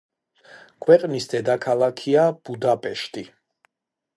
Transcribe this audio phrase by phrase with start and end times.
[0.85, 3.27] ქვეყნის დედაქალაქია ბუდაპეშტი.